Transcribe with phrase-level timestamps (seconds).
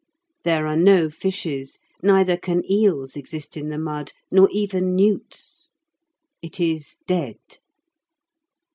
[0.43, 5.69] There are no fishes, neither can eels exist in the mud, nor even newts.
[6.41, 7.37] It is dead.